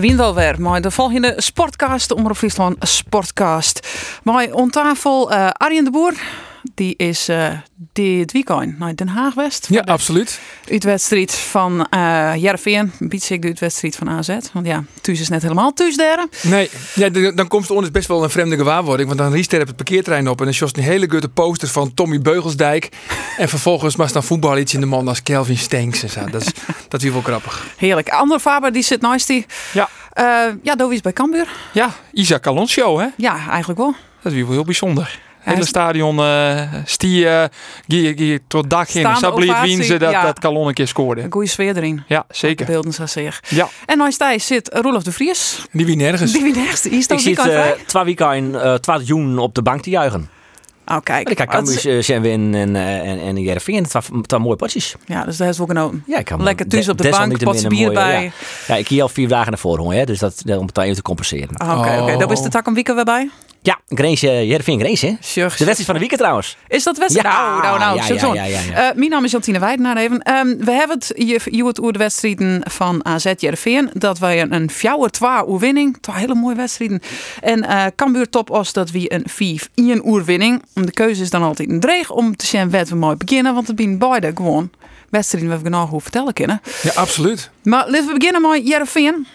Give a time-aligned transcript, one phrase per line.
[0.00, 3.88] De wind wel weer, maar de volgende sportcast, Omroep Friesland Sportcast.
[4.22, 6.12] Maar on tafel uh, Arjen de Boer,
[6.74, 7.52] die is uh,
[7.92, 9.66] dit weekend naar Den Haag West.
[9.70, 10.40] Ja, absoluut.
[10.70, 12.32] Uitwedstrijd van uh,
[12.98, 14.36] biedt ik de uitwedstrijd van AZ.
[14.52, 15.96] Want ja, thuis is net helemaal thuis.
[16.42, 19.08] Nee, ja, dan komt het ons best wel een vreemde gewaarwording.
[19.08, 21.94] Want dan riest er het parkeertrein op en dan just een hele grote poster van
[21.94, 22.88] Tommy Beugelsdijk.
[23.36, 26.24] en vervolgens maar dan voetbal iets in de man als Kelvin Stenks en zo.
[26.30, 26.52] Dat is,
[26.88, 27.66] dat is wel grappig.
[27.76, 28.08] Heerlijk.
[28.08, 29.46] Andere Faber die zit naast die.
[29.72, 29.88] Ja.
[30.18, 31.48] Uh, ja, Dowie is bij Cambuur.
[31.72, 33.06] Ja, Isaac Alonso hè?
[33.16, 33.94] Ja, eigenlijk wel.
[34.22, 35.20] Dat is wel heel bijzonder.
[35.40, 37.24] Het hele stadion uh, stie
[37.86, 39.16] uh, tot dak in.
[39.16, 40.22] Zo bleef ze dat, ja.
[40.22, 41.22] dat Kalon een keer scoorde.
[41.22, 42.02] Een goede sfeer erin.
[42.06, 42.66] Ja, zeker.
[42.66, 43.40] Beelden zo zeer.
[43.48, 43.68] Ja.
[43.86, 45.66] En naast Thijs zit Roelof de Vries.
[45.72, 46.32] Die wie nergens.
[46.32, 46.86] Die wie nergens.
[46.86, 50.28] Is Ik zit uh, twee weken in uh, 12 juni op de bank te juichen.
[50.86, 51.30] Oh, kijk.
[51.30, 53.82] Ik kan dus zijn win en en en Jereveen.
[53.82, 54.94] Het waren mooie potjes.
[55.04, 56.02] Ja, dus dat is wel genoten.
[56.06, 58.22] Ja, ik kan Lekker thuis op de bank, potje bier bij.
[58.22, 58.30] Ja.
[58.66, 61.02] ja, ik hier al vier dagen naar voren, hè, dus dat om het even te
[61.02, 61.50] compenseren.
[61.50, 61.78] Oké, oké.
[61.78, 62.16] Okay, okay.
[62.16, 63.30] Dat is de tak een week weer bij.
[63.62, 65.16] Ja, Grace, Jervin Grace, hè?
[65.20, 65.48] Sure.
[65.48, 66.56] De wedstrijd van de weekend trouwens.
[66.68, 67.34] Is dat wedstrijd?
[67.34, 67.96] Ja, nou, nou, nou.
[67.96, 68.90] ja, ja, ja, ja, ja.
[68.90, 70.32] Uh, mijn naam is Jantine Weidenaar even.
[70.32, 73.90] Um, we hebben het, je, je het over de wedstrijden van AZ Jervin.
[73.92, 75.98] Dat wij een, een 4-2 oerwinning.
[76.00, 77.00] Twee hele mooie wedstrijden.
[77.40, 79.24] En uh, Cambuur Top Os, dat we
[79.74, 80.62] een 4-1 oerwinning.
[80.74, 83.54] De keuze is dan altijd een dreig om te zien wat we mooi beginnen.
[83.54, 84.70] Want het zijn beide gewoon
[85.10, 86.60] wedstrijden waar we genoeg over vertellen kunnen.
[86.82, 87.50] Ja, absoluut.
[87.62, 89.26] Maar laten we beginnen met Jervin.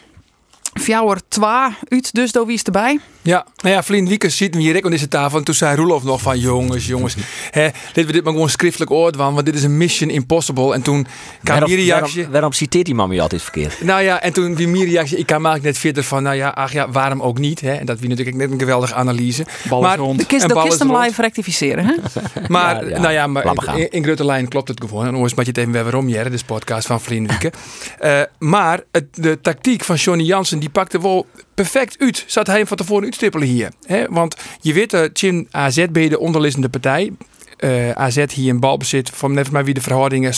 [0.82, 1.48] Fjouwer 2
[1.90, 3.00] uit, dus daar wie is erbij.
[3.22, 5.38] Ja, nou ja, Vlien Wiekers zitten we hier aan deze tafel.
[5.38, 7.16] En toen zei Roelof nog van, jongens, jongens,
[7.52, 10.74] hè, dit we dit maar gewoon schriftelijk oord van, want dit is een mission impossible.
[10.74, 12.16] En toen kwam waarom, die reactie...
[12.16, 13.84] Waarom, waarom citeert die man je altijd verkeerd?
[13.84, 16.50] Nou ja, en toen wie mijn reactie, ik kan maak net verder van, nou ja,
[16.50, 17.62] ach ja, waarom ook niet?
[17.62, 17.74] Hè?
[17.74, 19.46] En dat wie natuurlijk net een geweldige analyse.
[19.70, 20.20] Bal maar, rond.
[20.20, 21.94] De kist, de kist hem live rectificeren, hè?
[22.48, 25.06] maar, ja, ja, nou ja, maar in, in grote lijn klopt het gewoon.
[25.06, 27.52] En anders moet je het even weer waarom, Jerry, dus podcast van Vlien Wieken.
[28.02, 32.24] uh, maar het, de tactiek van Johnny Jansen, die pakte wel perfect uit.
[32.28, 33.72] Zat hij van tevoren uitstippelen hier.
[33.86, 37.12] He, want je weet, uh, Chin AZ je de onderliggende partij.
[37.60, 40.38] Uh, AZ hier in balbezit van net maar wie de verhoudingen 70-30,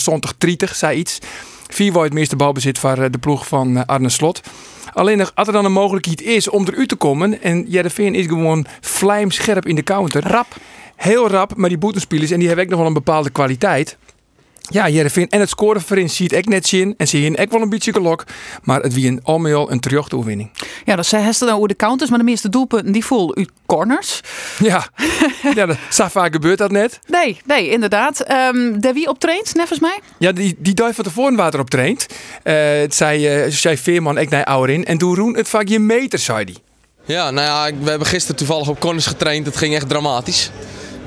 [0.73, 1.19] zei iets.
[1.67, 4.41] Vier wordt het meeste balbezit voor de ploeg van Arne Slot.
[4.93, 7.41] Alleen nog, als er dan een mogelijkheid is om eruit te komen.
[7.41, 10.27] En Jereveen is gewoon vlijmscherp in de counter.
[10.27, 10.47] Rap.
[10.95, 13.97] Heel rap, maar die boetenspielers en die hebben ook nog wel een bepaalde kwaliteit.
[14.69, 17.61] Ja, Jereveen en het scoren voorin ziet ik net zien en zie je ook wel
[17.61, 18.23] een beetje gelok.
[18.63, 20.51] Maar het wie een almeel een terugtoewinning.
[20.85, 23.49] Ja, dat zei Hester dan over de counters, maar de meeste doelpunten die vol uit
[23.65, 24.21] corners.
[24.59, 24.87] Ja,
[25.55, 25.77] ja dat,
[26.11, 26.99] vaak gebeurt dat net.
[27.07, 28.31] Nee, nee, inderdaad.
[28.31, 29.99] Um, de wie op traint, nevens mij?
[30.17, 32.05] Ja, die, die duif van tevoren water op traint.
[32.43, 34.85] Uh, het zei, uh, zei Veerman, ik naar Ouwerin.
[34.85, 36.57] En toen Roen het vaak je meter, zei die.
[37.05, 39.45] Ja, nou ja, we hebben gisteren toevallig op corners getraind.
[39.45, 40.51] Het ging echt dramatisch.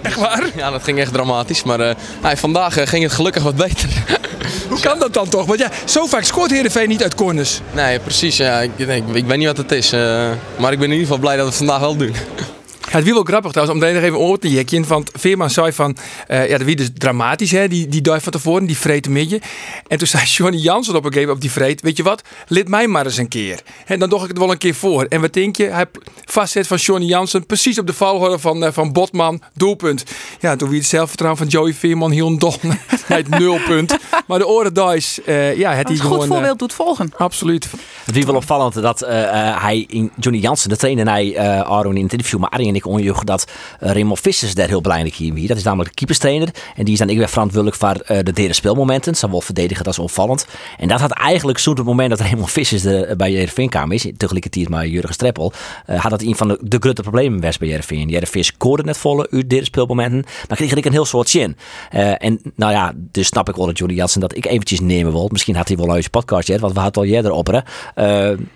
[0.02, 0.50] Echt waar?
[0.56, 1.62] Ja, dat ging echt dramatisch.
[1.62, 1.90] Maar uh,
[2.20, 3.88] hey, vandaag uh, ging het gelukkig wat beter.
[4.68, 5.46] Hoe kan dat dan toch?
[5.46, 7.60] Want ja, zo vaak scoort Heerenveen niet uit corners.
[7.72, 8.36] Nee, precies.
[8.36, 8.60] Ja.
[8.60, 9.92] Ik, ik, ik weet niet wat het is.
[9.92, 12.14] Uh, maar ik ben in ieder geval blij dat we het vandaag wel doen.
[12.90, 14.86] Ja, het wie wel grappig trouwens, om er nog even oor te jekken.
[14.86, 15.96] Want Veerman zei van,
[16.28, 19.12] uh, ja, dat wie dus dramatisch, hè, die, die duif van tevoren, die vreet een
[19.12, 19.40] midje.
[19.86, 22.68] En toen zei Johnny Jansen op een gegeven op die vreet, weet je wat, lid
[22.68, 23.60] mij maar eens een keer.
[23.86, 25.04] En dan doe ik het wel een keer voor.
[25.04, 25.86] En wat denk je, hij
[26.24, 30.04] vastzet van Johnny Jansen, precies op de valhoorde van, uh, van Botman, doelpunt.
[30.40, 32.54] Ja, toen wie het zelfvertrouwen van Joey Veerman heel dom,
[33.04, 33.96] het nulpunt.
[34.26, 36.18] Maar de oren dice, uh, ja, het is gewoon...
[36.18, 37.12] goed voorbeeld doet volgen.
[37.16, 37.68] Absoluut.
[38.04, 42.02] Het is wel opvallend dat hij, in Johnny Jansen, de trainer, en hij, Aaron in
[42.02, 43.44] het interview, maar Arjen en ik onjucht dat
[43.82, 45.46] uh, Raymond Vissers daar heel belangrijk wie.
[45.46, 46.48] Dat is namelijk de keeperstrainer.
[46.76, 49.14] En die is dan ik weer verantwoordelijk voor uh, de derde speelmomenten.
[49.14, 50.46] Zowel verdedigen als opvallend.
[50.78, 54.06] En dat had eigenlijk zo'n het moment dat Raymond Vissers er bij Jereveen kwam is.
[54.16, 55.52] Tegelijkertijd maar Jurgen Streppel.
[55.86, 58.08] Had dat een van de, de grote problemen was bij Jereveen.
[58.08, 60.24] Jereveen scoorde net volle uit derde speelmomenten.
[60.48, 61.56] Maar kreeg ik een heel soort zin.
[61.90, 65.28] en nou ja, dus snap ik wel dat Johnny Jansen dat ik eventjes nemen wil.
[65.32, 67.64] Misschien had hij wel je podcast, want we hadden al eerder opperen.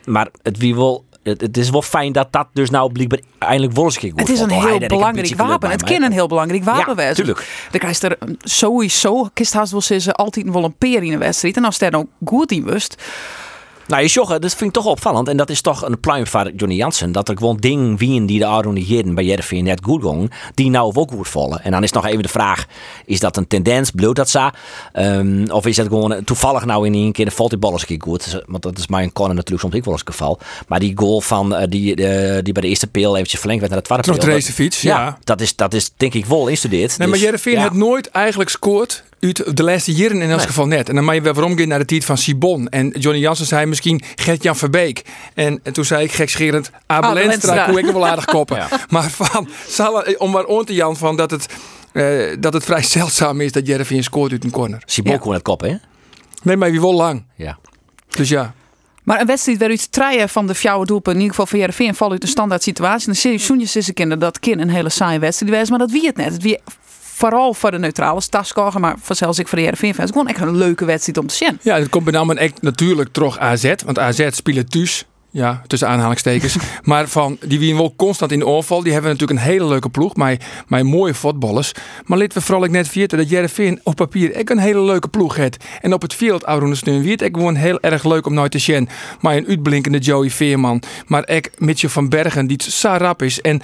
[0.04, 3.78] maar het wie wel het, het, is wel fijn dat dat dus nou blijkbaar eindelijk
[3.78, 5.70] eens goed Het is een heel belangrijk wapen.
[5.70, 7.12] Het kan een heel belangrijk wapen ja.
[7.12, 7.68] Tuurlijk.
[7.70, 11.18] Dan krijg je er sowieso, kist haast wel zeggen, altijd wel een peer in een
[11.18, 11.56] wedstrijd.
[11.56, 13.02] En als er nou goed in wust.
[13.86, 15.28] Nou, je zegt, dat vind ik toch opvallend.
[15.28, 17.12] En dat is toch een pluim van Johnny Jansen.
[17.12, 20.94] Dat er gewoon dingen wien die de Aron bij Jervin net goed gingen, die nou
[20.94, 21.62] ook goed vallen.
[21.62, 22.66] En dan is nog even de vraag,
[23.04, 23.90] is dat een tendens?
[23.90, 24.48] Bloot dat zo?
[24.92, 27.80] Um, of is dat gewoon toevallig nou in één keer, de valt die bal eens
[27.80, 28.42] een keer goed.
[28.46, 30.38] Want dat is mijn corner natuurlijk soms ook wel eens het geval.
[30.68, 33.72] Maar die goal van, uh, die, uh, die bij de eerste peel eventjes verlengd werd
[33.72, 34.34] naar de tweede peel.
[34.34, 34.98] Nog de fiets, ja.
[34.98, 35.18] ja.
[35.24, 36.98] dat, is, dat is denk ik wel instudeerd.
[36.98, 37.60] Nee, dus, maar Jervin ja.
[37.60, 40.46] heeft nooit eigenlijk scoort uit de laatste jaren in elk nee.
[40.46, 40.88] geval net.
[40.88, 42.68] En dan mag je weer waarom gaan naar de tijd van Sibon.
[42.68, 45.02] En Johnny Jansen zei misschien Gert-Jan Verbeek.
[45.34, 48.56] En, en toen zei ik gekscherend Abel Enstra, hoe ik hem wel aardig koppen.
[48.62, 48.68] ja.
[48.88, 49.48] Maar van,
[50.18, 51.46] om maar on te Jan van dat het,
[51.92, 54.82] uh, dat het vrij zeldzaam is dat Jervin scoort uit een corner.
[54.84, 55.76] Sibon kon het koppen, hè?
[56.42, 57.24] Nee, maar wie wel lang.
[57.36, 57.58] Ja.
[58.08, 58.54] Dus ja.
[59.04, 62.12] Maar een wedstrijd waaruit treien van de fjouwe doelpen, in ieder geval van Jereveen, valt
[62.12, 63.06] uit een standaard situatie.
[63.06, 65.78] Dan zie je Soenjes is een kinder dat kind een hele saaie wedstrijd was, maar
[65.78, 66.32] dat wie het net.
[66.32, 66.58] Het wie
[67.14, 70.56] vooral voor de neutrale stafscorger, maar zelfs ik voor de Jereveen fans gewoon echt een
[70.56, 71.58] leuke wedstrijd om te zien.
[71.62, 75.88] Ja, dat komt bij name echt natuurlijk toch AZ, want AZ spelen thuis ja, tussen
[75.88, 76.56] aanhalingstekens.
[76.82, 78.82] maar van, die wie wel constant in de oorval.
[78.82, 80.16] Die hebben natuurlijk een hele leuke ploeg.
[80.16, 81.72] Met, met mooie voetballers.
[82.04, 85.08] Maar laten we vooral ik net vieren dat Jereveen op papier ook een hele leuke
[85.08, 85.64] ploeg heeft.
[85.80, 86.44] En op het veld,
[86.84, 88.88] wie het ik gewoon heel erg leuk om nooit te zien.
[89.20, 90.82] Maar een uitblinkende Joey Veerman.
[91.06, 93.40] Maar ik Mitchell van Bergen, die zo rap is.
[93.40, 93.62] En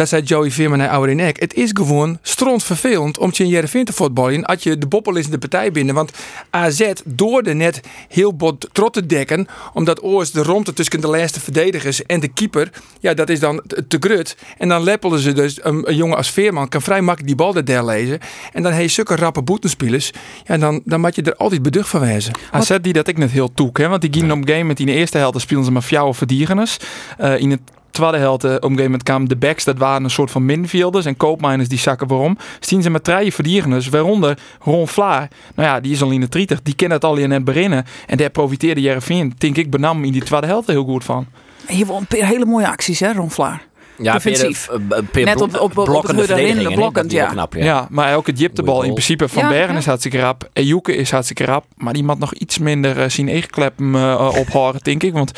[0.00, 1.40] dat zei Joey Veerman naar Oude Nek.
[1.40, 4.44] Het is gewoon stront vervelend om je in Jereveen te voetballen.
[4.44, 5.94] Als je de boppel is in de partij binnen.
[5.94, 6.12] Want
[6.50, 9.46] AZ door de net heel bot trot te dekken.
[9.72, 12.70] Omdat oors de romte tussen de laatste verdedigers en de keeper.
[13.00, 14.36] Ja, dat is dan te grut.
[14.58, 15.64] En dan leppelen ze dus.
[15.64, 18.18] Een, jongen als Veerman kan vrij makkelijk die bal der lezen.
[18.52, 20.10] En dan heeft zulke rappe boetenspelers.
[20.44, 22.32] Ja, dan, dan moet je er altijd beducht van wezen.
[22.50, 23.78] AZ die dat ik net heel toek.
[23.78, 23.88] Hè?
[23.88, 26.76] Want die gingen op game met in de eerste helft spelen ze maar fjouwe verdiereners.
[27.20, 30.04] Uh, in het tweede helft uh, op een gegeven moment kwamen de backs, dat waren
[30.04, 31.06] een soort van minfielders.
[31.06, 32.38] En koopminers die zakken waarom.
[32.60, 35.28] Zien ze met drie verdieners, waaronder Ron Vlaar.
[35.54, 37.84] Nou ja, die is al in de 30, die kent het al in net beginnen.
[38.06, 41.26] En daar profiteerde Jereveen, denk ik, benam in die tweede helft heel goed van.
[41.66, 43.68] Hier won een hele mooie acties, hè, Ron Vlaar.
[44.02, 44.68] Ja, defensief.
[45.10, 47.26] Per, Net op, op, op, op het de blokkend, ja.
[47.26, 47.64] Knap, ja.
[47.64, 47.86] ja.
[47.90, 50.48] maar ook het jiptebal in principe van ja, Bergen is hartstikke rap.
[50.52, 51.64] En Joeke is hartstikke rap.
[51.76, 55.12] Maar die moet nog iets minder uh, zien egenkleppen uh, ophoren, denk ik.
[55.12, 55.32] Want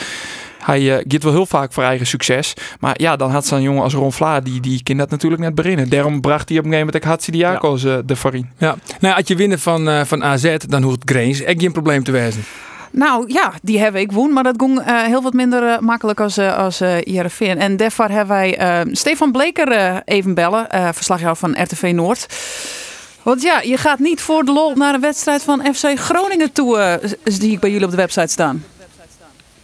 [0.64, 2.54] hij uh, gaat wel heel vaak voor eigen succes.
[2.80, 5.54] Maar ja, dan had zo'n jongen als Ron Vla, die, die kan dat natuurlijk net
[5.54, 5.88] beginnen.
[5.88, 7.96] Daarom bracht hij op een gegeven moment Hatsidiakos ja.
[7.96, 8.50] uh, de farin.
[8.58, 12.04] Ja, nou als je winnen van, uh, van AZ, dan hoeft Grains echt geen probleem
[12.04, 12.44] te wezen.
[12.92, 16.20] Nou ja, die hebben ik woon, maar dat ging uh, heel wat minder uh, makkelijk
[16.20, 21.92] als, uh, als uh, En daarvoor hebben wij Stefan Bleker even bellen, verslagjouwer van RTV
[21.94, 22.26] Noord.
[23.22, 27.00] Want ja, je gaat niet voor de lol naar een wedstrijd van FC Groningen toe,
[27.24, 28.64] die ik bij jullie op de website staan.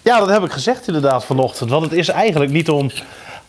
[0.09, 1.71] Ja, dat heb ik gezegd inderdaad vanochtend.
[1.71, 2.91] Want het is eigenlijk niet om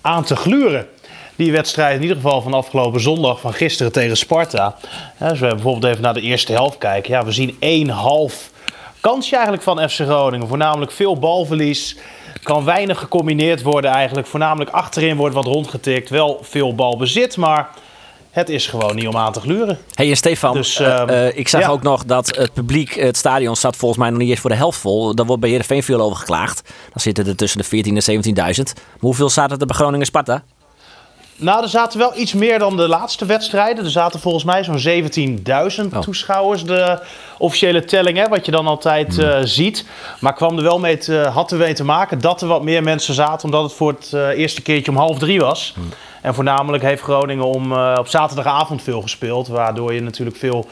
[0.02, 0.88] aan te gluren.
[1.36, 4.76] Die wedstrijd in ieder geval van afgelopen zondag van gisteren tegen Sparta.
[5.20, 7.12] Ja, we bijvoorbeeld even naar de eerste helft kijken.
[7.12, 8.52] Ja, we zien één half
[9.00, 10.48] kansje eigenlijk van FC Groningen.
[10.48, 11.98] Voornamelijk veel balverlies.
[12.44, 14.28] Kan weinig gecombineerd worden eigenlijk.
[14.28, 16.10] Voornamelijk achterin wordt wat rondgetikt.
[16.10, 17.70] Wel veel balbezit, maar
[18.30, 19.78] het is gewoon niet om aan te gluren.
[19.94, 24.00] hey, Stefan, dus, uh, ik zag ook nog dat het publiek, het stadion zat volgens
[24.00, 25.16] mij nog niet eens voor de helft vol.
[25.16, 26.62] Daar wordt bij Heerenveen veel over geklaagd.
[26.66, 28.36] Dan zitten er tussen de 14.000 en 17.000.
[28.36, 30.44] Maar hoeveel zaten er bij Groningen Sparta?
[31.40, 33.84] Nou, er zaten wel iets meer dan de laatste wedstrijden.
[33.84, 35.04] Er zaten volgens mij zo'n
[35.92, 36.64] 17.000 toeschouwers.
[36.64, 37.00] De
[37.38, 39.86] officiële telling, hè, wat je dan altijd uh, ziet.
[40.20, 42.84] Maar kwam er wel mee te, had er mee te maken dat er wat meer
[42.84, 43.46] mensen zaten.
[43.46, 45.74] Omdat het voor het uh, eerste keertje om half drie was.
[45.76, 45.90] Hmm.
[46.22, 49.48] En voornamelijk heeft Groningen om, uh, op zaterdagavond veel gespeeld.
[49.48, 50.68] Waardoor je natuurlijk veel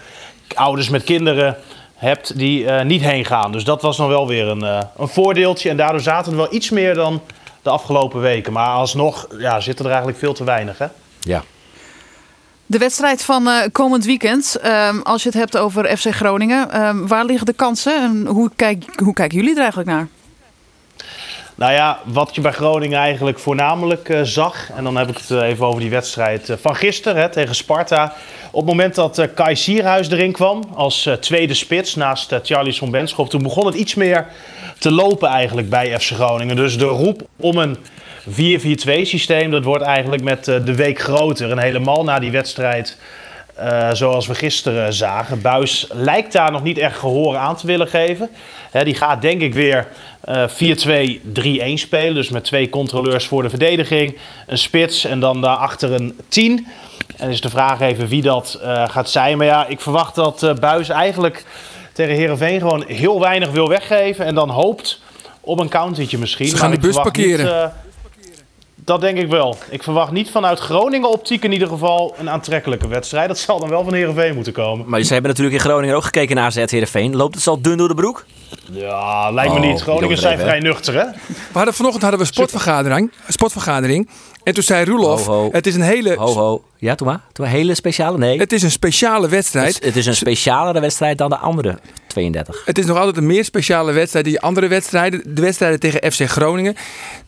[0.54, 1.58] ouders met kinderen
[1.96, 3.52] hebt die uh, niet heen gaan.
[3.52, 5.70] Dus dat was nog wel weer een, uh, een voordeeltje.
[5.70, 7.22] En daardoor zaten er wel iets meer dan
[7.62, 8.54] de afgelopen weken.
[8.54, 10.78] Maar alsnog ja, zitten er eigenlijk veel te weinig.
[10.78, 10.88] Hè?
[11.20, 11.44] Ja.
[12.66, 17.08] De wedstrijd van uh, komend weekend, um, als je het hebt over FC Groningen, um,
[17.08, 20.08] waar liggen de kansen en hoe, kijk, hoe kijken jullie er eigenlijk naar?
[21.58, 24.70] Nou ja, wat je bij Groningen eigenlijk voornamelijk uh, zag.
[24.76, 27.56] En dan heb ik het uh, even over die wedstrijd uh, van gisteren hè, tegen
[27.56, 28.14] Sparta.
[28.52, 33.30] Op het moment dat Kai Sierhuis erin kwam als tweede spits naast Charlie van Benschop.
[33.30, 34.28] Toen begon het iets meer
[34.80, 36.56] te lopen eigenlijk bij FC Groningen.
[36.56, 37.78] Dus de roep om een
[38.30, 38.32] 4-4-2
[39.02, 41.52] systeem, dat wordt eigenlijk met de week groter.
[41.52, 42.98] En helemaal na die wedstrijd
[43.62, 45.42] uh, zoals we gisteren zagen.
[45.42, 48.30] Buis lijkt daar nog niet echt gehoor aan te willen geven.
[48.72, 49.88] He, die gaat denk ik weer
[50.30, 50.44] uh,
[51.70, 52.16] 4-2-3-1 spelen.
[52.16, 54.18] Dus met twee controleurs voor de verdediging.
[54.48, 56.68] Een spits en dan daarachter een 10.
[57.18, 59.38] En is de vraag even wie dat uh, gaat zijn.
[59.38, 61.46] Maar ja, ik verwacht dat Buis eigenlijk
[61.94, 64.26] tegen Herenveen gewoon heel weinig wil weggeven.
[64.26, 65.02] En dan hoopt
[65.42, 66.48] op een countertje misschien.
[66.48, 67.74] Ze gaan die bus parkeren.
[68.88, 69.58] Dat denk ik wel.
[69.70, 73.28] Ik verwacht niet vanuit Groningen optiek in ieder geval een aantrekkelijke wedstrijd.
[73.28, 74.90] Dat zal dan wel van Heerenveen moeten komen.
[74.90, 77.16] Maar ze hebben natuurlijk in Groningen ook gekeken naar AZ Heerenveen.
[77.16, 78.26] Loopt het al dun door de broek?
[78.72, 79.76] Ja, lijkt me niet.
[79.76, 81.06] Oh, Groningen zijn vrij nuchter, hè?
[81.28, 83.12] We hadden vanochtend hadden we een sportvergadering.
[83.28, 84.10] sportvergadering.
[84.44, 86.16] En toen zei Roelof, het is een hele...
[86.16, 86.64] Ho, ho.
[86.78, 87.20] Ja, toen maar.
[87.32, 88.18] Toen een hele speciale?
[88.18, 88.40] Nee.
[88.40, 89.74] Het is een speciale wedstrijd.
[89.74, 91.80] Het is, het is een specialere wedstrijd dan de andere
[92.18, 92.66] 32.
[92.66, 95.36] Het is nog altijd een meer speciale wedstrijd dan die andere wedstrijden.
[95.36, 96.76] De wedstrijden tegen FC Groningen.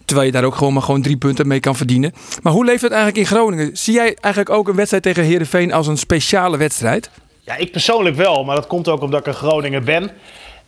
[0.05, 2.13] Terwijl je daar ook gewoon maar gewoon drie punten mee kan verdienen.
[2.41, 3.77] Maar hoe leeft het eigenlijk in Groningen?
[3.77, 7.09] Zie jij eigenlijk ook een wedstrijd tegen Heerenveen als een speciale wedstrijd?
[7.39, 8.43] Ja, ik persoonlijk wel.
[8.43, 10.11] Maar dat komt ook omdat ik een Groningen ben.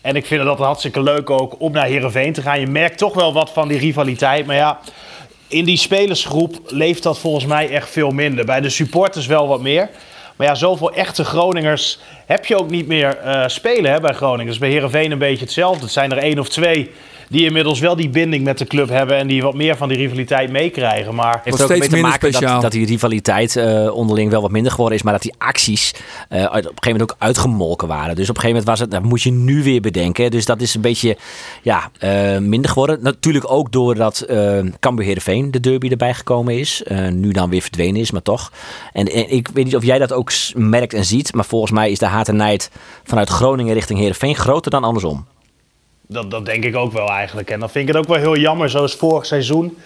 [0.02, 2.60] En ik vind altijd hartstikke leuk ook om naar Heerenveen te gaan.
[2.60, 4.46] Je merkt toch wel wat van die rivaliteit.
[4.46, 4.80] Maar ja,
[5.48, 8.46] in die spelersgroep leeft dat volgens mij echt veel minder.
[8.46, 9.90] Bij de supporters wel wat meer.
[10.42, 14.46] Maar ja, zoveel echte Groningers heb je ook niet meer uh, spelen hè, bij Groningen.
[14.46, 15.84] Dus bij Herenveen een beetje hetzelfde.
[15.84, 16.92] Het zijn er één of twee
[17.32, 19.98] die inmiddels wel die binding met de club hebben en die wat meer van die
[19.98, 21.16] rivaliteit meekrijgen.
[21.16, 24.52] Maar heeft ook steeds mee te maken dat, dat, die rivaliteit uh, onderling wel wat
[24.52, 25.94] minder geworden is, maar dat die acties
[26.30, 28.16] uh, op een gegeven moment ook uitgemolken waren.
[28.16, 30.32] Dus op een gegeven moment was het, dat moet je nu weer bedenken.
[30.32, 31.18] Dus dat is een beetje
[31.62, 33.00] ja, uh, minder geworden.
[33.02, 36.84] Natuurlijk ook doordat uh, Cambuur Heerenveen de derby erbij gekomen is.
[37.12, 38.52] nu dan weer verdwenen is, maar toch.
[38.94, 41.92] En, en, ik weet niet of jij dat ook merkt en ziet, maar volgens mij
[41.92, 42.72] is de haat en nijd
[43.04, 45.26] vanuit Groningen richting Heerenveen groter dan andersom.
[46.12, 47.50] Dat, dat denk ik ook wel eigenlijk.
[47.50, 49.78] En dan vind ik het ook wel heel jammer, zoals vorig seizoen.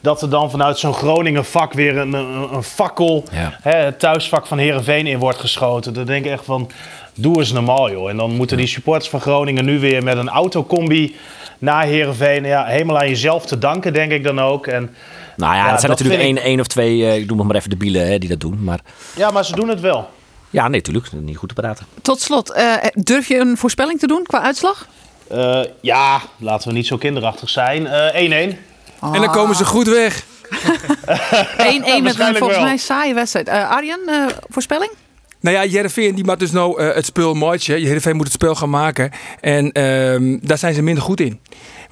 [0.00, 3.24] Dat er dan vanuit zo'n Groningen vak weer een, een, een fakkel,
[3.62, 5.94] hè, het thuisvak van Herenveen in wordt geschoten.
[5.94, 6.70] Dan denk ik echt van,
[7.14, 8.10] doe eens normaal joh.
[8.10, 11.16] En dan moeten die supporters van Groningen nu weer met een autocombi
[11.58, 12.44] naar Herenveen.
[12.44, 14.66] Ja, helemaal aan jezelf te danken, denk ik dan ook.
[14.66, 14.94] En,
[15.36, 17.56] nou ja, ja dat zijn natuurlijk één, één of twee, uh, ik doe nog maar
[17.56, 18.64] even de bielen hè, die dat doen.
[18.64, 18.80] Maar...
[19.16, 20.10] Ja, maar ze doen het wel.
[20.50, 21.12] Ja, nee, natuurlijk.
[21.12, 21.86] Niet goed te praten.
[22.02, 24.88] Tot slot, uh, durf je een voorspelling te doen qua uitslag?
[25.32, 27.86] Uh, ja, laten we niet zo kinderachtig zijn.
[27.86, 27.88] 1-1.
[27.88, 28.42] Uh,
[29.00, 30.22] En dan komen ze goed weg.
[30.52, 33.48] 1-1 met een volgens mij saaie wedstrijd.
[33.48, 34.00] Uh, Arjen,
[34.48, 34.90] voorspelling?
[35.40, 37.80] Nou ja, Jereveen die maakt dus nou het speel matchen.
[37.80, 39.10] Jereveen moet het spel gaan maken.
[39.40, 41.40] En ehm, daar zijn ze minder goed in.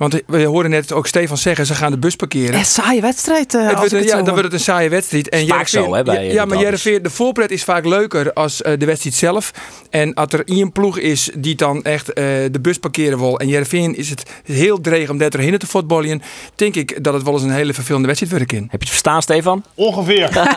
[0.00, 2.58] Want we horen net ook Stefan zeggen, ze gaan de bus parkeren.
[2.58, 3.54] Een saaie wedstrijd.
[3.54, 5.28] Uh, het het ja, dan wordt het een saaie wedstrijd.
[5.28, 8.72] En vaak zo, hè, bij Ja, maar Jereveen, de voorpret is vaak leuker als uh,
[8.78, 9.50] de wedstrijd zelf.
[9.90, 12.14] En als er een ploeg is die dan echt uh,
[12.50, 13.38] de bus parkeren wil.
[13.38, 16.22] En Jereveen is het heel dreig om dat erheen te voetballen.
[16.54, 18.62] Denk ik dat het wel eens een hele vervelende wedstrijd wordt in.
[18.62, 19.64] Heb je het verstaan, Stefan?
[19.74, 20.28] Ongeveer.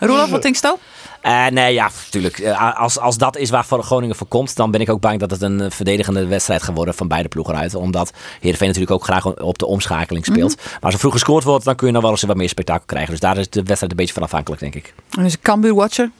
[0.00, 0.76] Roelof, wat denk je
[1.22, 2.38] uh, nee, ja, natuurlijk.
[2.38, 5.30] Uh, als, als dat is waar Groningen voor komt, dan ben ik ook bang dat
[5.30, 7.74] het een verdedigende wedstrijd gaat worden van beide ploegen uit.
[7.74, 10.56] Omdat Heerenveen natuurlijk ook graag op de omschakeling speelt.
[10.56, 10.68] Mhm.
[10.72, 12.86] Maar als er vroeg gescoord wordt, dan kun je nog wel eens wat meer spektakel
[12.86, 13.10] krijgen.
[13.10, 14.94] Dus daar is de wedstrijd een beetje van afhankelijk, denk ik.
[15.10, 16.10] En is Cambuur Watcher?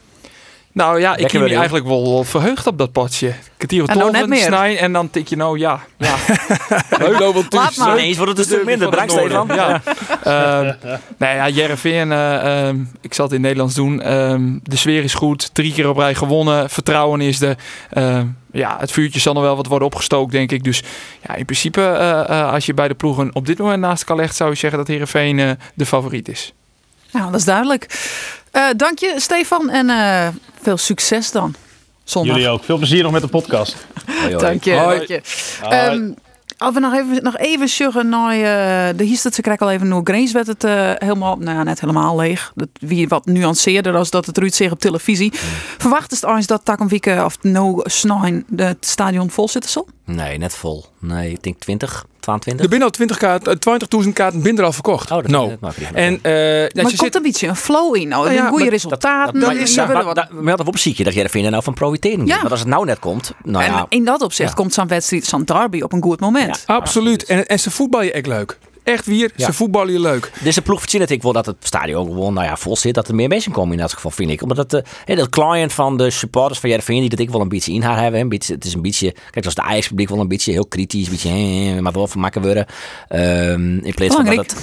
[0.71, 3.33] Nou ja, ik heb me eigenlijk wel verheugd op dat potje.
[3.57, 5.79] Kwartier of tolven, snijden en dan tik je nou ja.
[5.97, 6.15] ja.
[6.97, 7.99] Leuk over Laat maar.
[7.99, 8.89] Ineens wordt het een stuk minder.
[8.89, 9.47] Bedankt Stefan.
[9.47, 9.81] Ja.
[10.27, 10.73] uh,
[11.17, 14.13] nou ja, Jereveen, uh, um, ik zal het in Nederlands doen.
[14.13, 15.49] Um, de sfeer is goed.
[15.53, 16.69] Drie keer op rij gewonnen.
[16.69, 17.57] Vertrouwen is er.
[17.93, 18.21] Uh,
[18.51, 20.63] ja, het vuurtje zal nog wel wat worden opgestookt, denk ik.
[20.63, 20.83] Dus
[21.27, 21.81] ja, in principe,
[22.29, 24.79] uh, als je bij de ploegen op dit moment naast elkaar legt, zou je zeggen
[24.79, 26.53] dat Herenveen de favoriet is.
[27.11, 27.85] Nou, dat is duidelijk.
[28.59, 29.69] Uh, dank je, Stefan.
[29.69, 30.27] En uh,
[30.61, 31.55] veel succes dan.
[32.03, 32.35] Zondag.
[32.35, 32.63] Jullie ook.
[32.63, 33.75] Veel plezier nog met de podcast.
[34.37, 34.71] dank je.
[34.71, 35.21] Dank je.
[35.91, 36.15] Um,
[36.57, 39.87] als we nog even, nog even zeggen naar uh, de hiest ze krijgen al even
[39.87, 42.51] nog Grace werd het uh, helemaal, nou ja, net helemaal leeg.
[42.55, 45.31] Dat, wie wat nuanceerder als dat het Ruud zegt op televisie.
[45.31, 45.39] Mm.
[45.77, 49.85] Verwacht is het dat tak een week of no snijn het stadion vol zit zo?
[50.15, 50.85] Nee, net vol.
[50.99, 52.05] Nee, ik denk 20.
[52.19, 52.63] 22?
[52.63, 53.59] Er binnen al 20 kaarten,
[54.05, 55.11] 20.000 kaarten binnen al verkocht.
[55.11, 55.57] Oh, dat, no.
[55.59, 58.07] dat En, uh, maar er komt een beetje een flow in.
[58.07, 59.39] Nou, ja, goede resultaten.
[59.39, 60.31] Dat, dat, is, ja, maar, wat...
[60.31, 62.25] maar dat zie je dat jij er vinden nou van profiteren.
[62.25, 62.41] Ja.
[62.41, 63.33] Maar als het nou net komt.
[63.43, 63.85] Nou en ja.
[63.89, 66.63] in dat opzicht komt zo'n wedstrijd, zo'n derby op een goed moment.
[66.65, 67.25] Absoluut.
[67.25, 69.31] En, en ze voetbal je echt leuk echt weer.
[69.37, 70.31] Ze voetballen je leuk.
[70.43, 72.93] Deze ploeg verdient ik wil dat het stadion gewoon nou ja, vol zit.
[72.93, 74.41] Dat er meer mensen komen in dat geval, vind ik.
[74.41, 77.73] Omdat uh, dat client van de supporters van Jervin, die dat ik wel een beetje
[77.73, 78.19] in haar hebben.
[78.19, 81.05] Een beetje, het is een beetje, kijk, als de Ajax-publiek wel een beetje heel kritisch.
[81.05, 82.65] Een beetje, maar wel van maken worden.
[83.09, 84.55] Um, in plaats van dat het...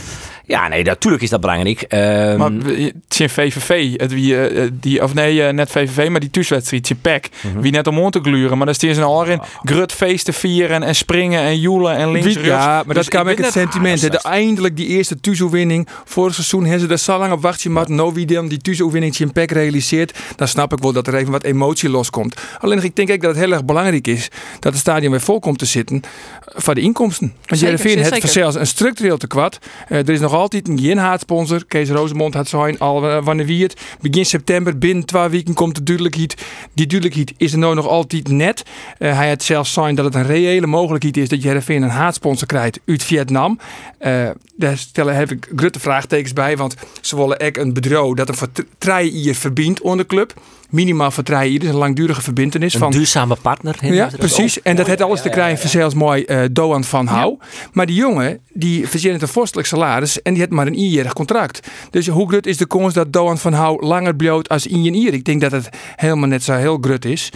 [0.48, 1.84] Ja, nee, natuurlijk is dat belangrijk.
[1.88, 6.20] Um, maar het is VVV, het wie, uh, die, of nee, uh, net VVV, maar
[6.20, 7.24] die thuiswedstrijd, je pack.
[7.42, 7.60] Mm -hmm.
[7.60, 10.94] Wie net om te gluren, maar dan staan ze al in grut feesten vieren en
[10.94, 14.04] springen en joelen en links wie, Ja, maar dus dat kan ik het sentiment.
[14.04, 15.88] Ah, de, eindelijk die eerste thuisoverwinning.
[16.04, 19.18] Vorig seizoen hebben ze er zo lang op wachten, maar no wie dan die thuisoverwinning
[19.18, 22.40] in pack realiseert, dan snap ik wel dat er even wat emotie loskomt.
[22.60, 24.28] Alleen ik denk ik dat het heel erg belangrijk is
[24.60, 26.02] dat het stadion weer vol komt te zitten
[26.44, 27.34] voor de inkomsten.
[27.46, 29.58] Want Jereveen heeft zelfs een structureel tekort.
[29.88, 31.64] Uh, er is nog altijd een ginhaatsponsor.
[31.66, 33.80] Kees Rosemond had zijn al uh, wanneer wie het.
[34.00, 36.44] Begin september, binnen twee weken komt de duidelijkheid.
[36.74, 38.62] Die duidelijkheid is er nou nog altijd net.
[38.98, 42.46] Uh, hij had zelfs zijn dat het een reële mogelijkheid is dat Jereveen een haatsponsor
[42.46, 43.58] krijgt uit Vietnam.
[44.00, 48.28] Uh, daar stellen heb ik grote vraagtekens bij, want ze willen echt een bedrijf dat
[48.28, 50.34] een vertrouwen hier verbindt onder de club
[50.70, 51.60] minimaal vertrouwen hier.
[51.60, 52.74] Dus een langdurige verbindenis.
[52.74, 53.76] Een van, duurzame partner.
[53.80, 54.62] Ja, precies.
[54.62, 57.38] En dat heeft alles te krijgen van zelfs mooi uh, Doan van Hou.
[57.72, 61.68] Maar die jongen, die verzint een vorstelijk salaris en die heeft maar een eenjarig contract.
[61.90, 64.90] Dus hoe groot is de kans dat Doan van Hou langer bloot als in je
[65.12, 67.30] Ik denk dat het helemaal net zo heel grut is.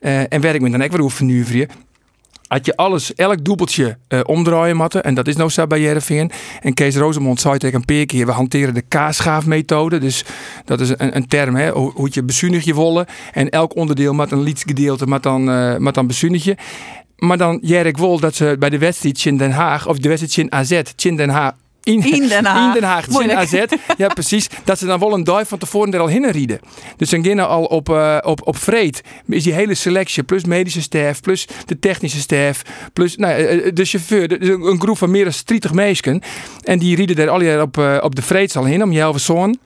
[0.00, 1.68] Uh, en werk met dan ook weer
[2.54, 5.04] had je alles, elk doelpeltje uh, omdraaien matten.
[5.04, 6.00] En dat is nou zo bij.
[6.60, 9.98] En Kees Rosemond zei tegen een paar we hanteren de kaasschaafmethode.
[9.98, 10.24] Dus
[10.64, 13.06] dat is een, een term, hè, hoe, je bezuinig je wollen.
[13.32, 16.56] En elk onderdeel met een lietsgedeelte met dan, uh, met dan bezuinig je.
[17.16, 20.36] Maar dan Jerk Wol dat ze bij de wedstrijd in Den Haag, of de wedstrijd
[20.36, 21.52] in AZ, in Den Haag,
[21.84, 22.66] In, in Den Haag.
[22.66, 23.54] In Den Haag.
[23.54, 23.64] AZ.
[23.96, 24.48] Ja, precies.
[24.64, 26.60] Dat ze dan wel een dag van tevoren er al heen rieden.
[26.96, 29.00] Dus dan beginnen al op, uh, op, op vreed.
[29.26, 32.62] Is die hele selectie, plus medische staf, plus de technische staf,
[32.92, 34.28] plus nou, eh, de chauffeur.
[34.28, 36.22] De, een groep van meer dan 30 meisken.
[36.62, 39.58] En die rieden er al op, uh, op de vreedsal heen om zoon.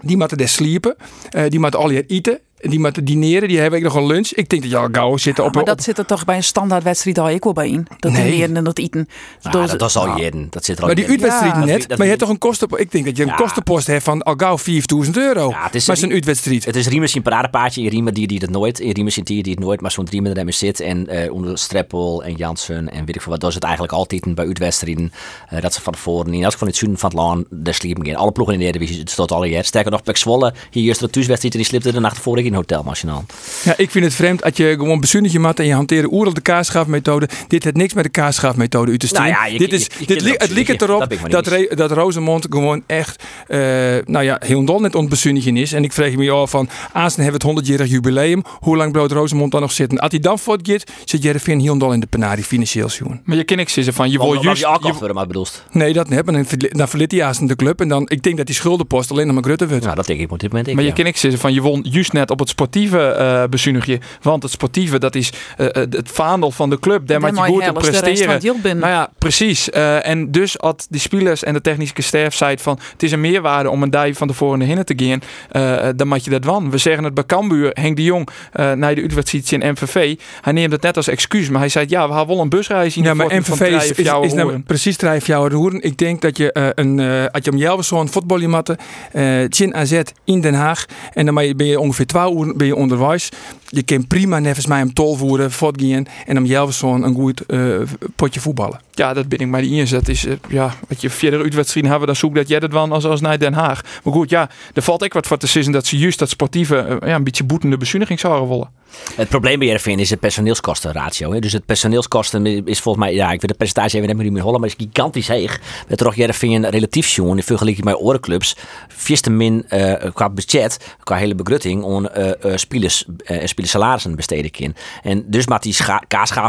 [0.00, 0.96] Die moeten daar sliepen.
[1.36, 4.28] Uh, die moeten al eten die met dineren, die hebben ik nog een lunch.
[4.28, 5.54] Ik denk dat al gauw zitten op...
[5.54, 7.86] Maar dat zit er toch bij een standaard wedstrijd al ik wel bij in.
[7.98, 8.30] Dat nee.
[8.30, 9.08] dineren en dat eten.
[9.42, 10.46] Nou, dat, dat is al jeden.
[10.50, 11.88] Dat zit er al Maar die uitwedstrijd net.
[11.88, 12.68] maar je hebt toch een kosten...
[12.76, 15.48] Ik denk dat je een kostenpost hebt van al gauw 4000 euro.
[15.48, 16.64] Ja, het is maar een uitwedstrijd.
[16.64, 17.82] Het is Riemers een paradepaardje.
[17.82, 18.80] In Riemer die, die het nooit.
[18.80, 19.80] In Riemers die die het nooit.
[19.80, 20.80] Maar zo'n Riemer er zit.
[20.80, 23.40] En uh, onder Streppel en Jansen en weet ik veel wat.
[23.40, 25.12] Dat is het eigenlijk altijd bij uitwedstrijden.
[25.52, 27.46] Uh, dat ze van tevoren in elk van het zuiden van het land.
[27.50, 28.16] Daar sliepen geen.
[28.16, 29.00] Alle ploegen in de Eredivisie.
[29.00, 29.64] Het staat al hier.
[29.64, 30.54] Sterker nog, Pek Zwolle.
[30.70, 31.54] Hier is de thuiswedstrijd.
[31.54, 33.24] En die slipte de nacht voor ik in Hotel Nationaal.
[33.64, 36.42] Ja, ik vind het vreemd dat je gewoon bezunnetje mat en je hanteert oerlijk de
[36.42, 37.28] kaasschaafmethode.
[37.48, 39.30] Dit heeft niks met de kaasschaafmethode uit te sturen.
[39.32, 43.58] Nou ja, dit is, dit het liep erop dat, dat, dat Rosemond gewoon echt, uh,
[44.04, 45.72] nou ja, heel dol net ontbezunniging is.
[45.72, 48.42] En ik vraag me af van, Aasten hebben het 100-jarig jubileum.
[48.58, 49.98] Hoe lang brood Rosemond dan nog zitten?
[49.98, 53.20] Als hij dan voortgaat, zit Jereveen heel dol in de penari financieel zien.
[53.24, 54.60] Maar je ken ik zeggen van, je wil juist...
[54.60, 55.64] Je maar bedoelst.
[55.70, 56.26] Nee, dat niet.
[56.26, 57.80] Dan, dan verliet hij Aasten de club.
[57.80, 59.84] En dan, ik denk dat die schuldenpost alleen nog maar Grutte wordt.
[59.84, 60.74] Nou, dat denk ik op dit moment.
[60.74, 63.48] maar je ken ik zeggen van, je won juist net op het sportieve
[63.88, 67.06] uh, Want het sportieve, dat is uh, het vaandel van de club.
[67.06, 68.40] Daar moet je goed te presteren.
[68.62, 69.68] Nou ja, precies.
[69.68, 72.78] Uh, en dus had die spelers en de technische staf zei van...
[72.92, 75.20] het is een meerwaarde om een dij van tevoren naar te gaan.
[75.52, 76.70] Uh, dan moet je dat wan.
[76.70, 80.18] We zeggen het bij Cambuur, Henk de Jong, uh, naar de uitwedstrijd in MVV.
[80.40, 81.48] Hij neemt het net als excuus.
[81.48, 84.12] Maar hij zei, ja, we hebben wel een busreis in Ja, maar MVV is, is,
[84.22, 85.82] is nou precies drijf jouw roeren.
[85.82, 86.98] Ik denk dat je uh, een...
[86.98, 88.76] Uh, als je om jou zo'n voetbalmatten,
[89.12, 90.84] uh, Chin AZ in Den Haag.
[91.12, 93.28] En dan ben je ongeveer 12 uur ben je onderwijs
[93.68, 97.80] je kan prima nevens mij hem tol voeren, voortgaan en om Jelverson een goed uh,
[98.16, 98.80] potje voetballen.
[98.90, 100.08] Ja, dat ben ik maar die inzet.
[100.08, 103.04] Is, uh, ja, wat je verder uitwedstrijden hebben, dan zoek dat jij dat wel als,
[103.04, 103.82] als naar Den Haag.
[104.04, 106.98] Maar goed, ja, er valt ik wat voor te zeggen dat ze juist dat sportieve,
[107.02, 108.70] uh, ja, een beetje boetende bezuiniging zouden willen.
[109.14, 111.32] Het probleem bij RFN is het personeelskostenratio.
[111.32, 111.40] Hè.
[111.40, 114.60] Dus het personeelskosten is volgens mij, ja, ik weet de percentage even niet meer hollen,
[114.60, 115.60] maar is gigantisch heeg.
[115.88, 118.56] Met toch JRVN relatief jongen, in vergelijking met orenclubs,
[118.88, 124.50] vierste min uh, qua budget, qua hele begrutting, uh, uh, spelers, uh, spelers salarissen besteden
[124.50, 124.74] in.
[125.02, 125.76] En dus maakt die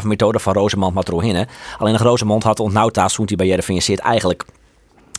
[0.04, 1.04] methode van Rosemond maar
[1.78, 4.45] Alleen nog Rosemond had ontnauwd daar toen hij bij JRVN zit eigenlijk,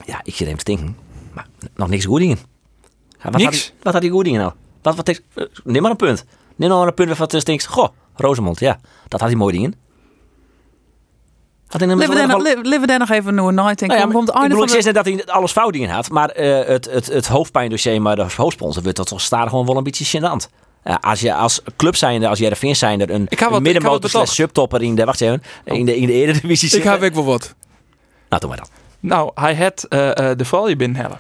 [0.04, 0.96] ja, ik zit even te denken,
[1.32, 2.38] maar nog niks goedingen.
[3.22, 3.44] Ja, wat, niks?
[3.44, 4.52] Had die, wat had die goedingen nou?
[4.82, 5.20] Wat, wat is,
[5.64, 6.24] neem maar een punt.
[6.56, 9.74] Neem nou een punt waarvan je denkt, goh, Rosemond, ja, dat had hij mooi dingen.
[12.62, 15.72] Leven daar nog even nooit nou ja, maar, ik bedoel, ik dat hij alles fout
[15.72, 19.48] dingen had, maar uh, het, het, het hoofdpijndossier, maar de hoofdsponsor wordt dat toch staan
[19.48, 20.48] gewoon wel een beetje gênant.
[20.84, 24.94] Uh, als je als club zijnde, als Jereveen zijnde, een, een middenmotor slash subtopper in
[24.94, 26.92] de, wacht even, in de, in de Eredivisie zitten.
[26.92, 27.54] Ik heb ik wel wat.
[28.28, 28.70] Nou, doe maar dat.
[29.00, 31.18] Nou, hij had uh, de valje binnenhellen.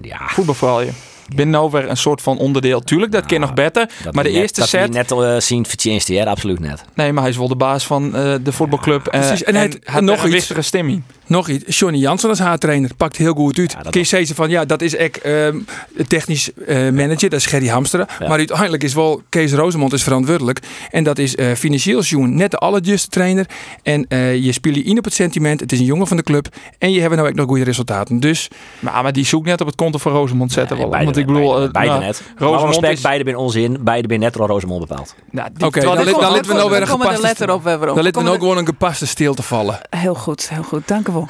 [0.00, 0.28] Ja.
[0.28, 0.90] Voetbalvalje
[1.34, 2.80] ben nou weer een soort van onderdeel.
[2.80, 3.90] Tuurlijk, dat kan nog beter.
[4.12, 4.92] maar de eerste dat set...
[4.92, 6.84] Dat net uh, zien verdienst hij, absoluut net.
[6.94, 9.08] Nee, maar hij is wel de baas van uh, de voetbalclub.
[9.12, 9.44] Ja, precies.
[9.44, 10.52] En, en hij nog een iets.
[10.58, 11.02] stemming.
[11.26, 11.78] Nog iets.
[11.78, 13.72] Johnny Jansen als haar trainer pakt heel goed uit.
[13.72, 15.66] Ja, Kun je zeggen van ja, dat is echt um,
[16.08, 18.06] technisch uh, manager, dat is Gerry Hamsteren.
[18.18, 18.28] Ja.
[18.28, 20.60] Maar uiteindelijk is wel Kees Rosemond is verantwoordelijk.
[20.90, 23.46] En dat is uh, financieel Joen net de allerjuiste trainer.
[23.82, 24.06] En
[24.42, 25.60] je speelt je in op het sentiment.
[25.60, 26.48] Het is een jongen van de club.
[26.78, 28.20] En je hebt nou ook nog goede resultaten.
[28.20, 28.48] Dus...
[28.80, 30.76] Maar, maar die zoekt net op het konto van Rosemond zetten.
[30.76, 31.13] Wel.
[31.14, 32.22] Want ik bedoel, beide, beide nou, net.
[32.36, 33.00] Rosemond respect, is...
[33.00, 33.76] beide zijn onzin.
[33.80, 35.14] Beide zijn net door Rosemond bepaald.
[35.30, 37.46] Nou, Oké, okay, dan, dan, dan laten we nou weer een gepaste...
[37.46, 37.60] Dan
[37.94, 39.80] laten we nou gewoon een gepaste stil te vallen.
[39.90, 40.88] Heel goed, heel goed.
[40.88, 41.28] Dank u wel.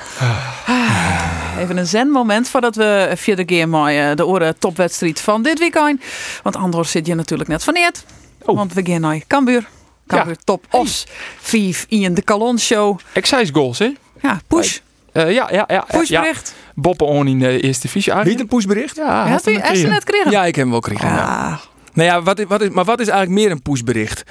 [0.67, 5.59] Ah, even een zenmoment voordat we via de keer mooi de oren topwedstrijd van dit
[5.59, 6.03] weekend.
[6.43, 8.05] Want anders zit je natuurlijk net van neert.
[8.43, 8.57] Oh.
[8.57, 9.69] Want we gaan naar Cambuur.
[10.07, 11.07] Cambuur top os.
[11.41, 12.99] Vief in de Calon show.
[13.13, 13.93] Excise goals, hè?
[14.23, 14.79] Ja, push.
[15.13, 15.85] Uh, ja, ja, ja.
[15.89, 16.55] Pushbericht.
[16.57, 16.64] Ja.
[16.75, 18.15] Boppen on in de eerste divisie.
[18.15, 18.97] Niet een pushbericht?
[18.97, 20.31] Ja, had hij het net gekregen?
[20.31, 21.09] Ja, ik heb hem wel gekregen.
[21.09, 21.17] Ah.
[21.17, 21.61] Ja.
[21.93, 24.23] Nou ja, wat, wat is, maar wat is eigenlijk meer een pushbericht?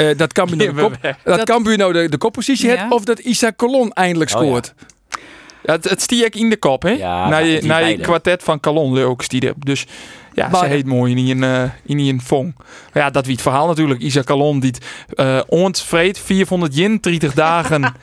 [0.00, 2.76] uh, dat Cambuur nou de, kop, dat, dat Cambuur nou de, de koppositie ja.
[2.76, 4.74] heeft of dat Isaac Colon eindelijk scoort.
[4.76, 4.94] Oh, ja.
[5.66, 6.90] Ja, het, het stiek in de kop, hè?
[6.90, 9.52] Ja, na je, na je kwartet van Calon ook stiek.
[9.58, 9.86] Dus
[10.36, 12.54] ja, maar, ze heet mooi in een, uh, in een fong.
[12.92, 14.00] Maar ja, dat wie het verhaal natuurlijk.
[14.00, 14.74] Isaac Calon die
[15.14, 17.94] uh, ontvreed 400 yin 30 dagen